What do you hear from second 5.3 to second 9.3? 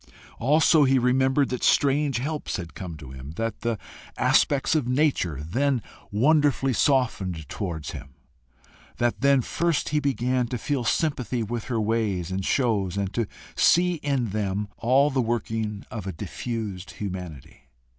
then wonderfully softened towards him, that